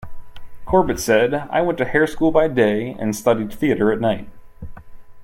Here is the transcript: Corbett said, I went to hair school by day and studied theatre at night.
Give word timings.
Corbett 0.65 0.99
said, 0.99 1.31
I 1.51 1.61
went 1.61 1.77
to 1.77 1.85
hair 1.85 2.07
school 2.07 2.31
by 2.31 2.47
day 2.47 2.95
and 2.97 3.15
studied 3.15 3.53
theatre 3.53 3.91
at 3.93 4.01
night. 4.01 4.27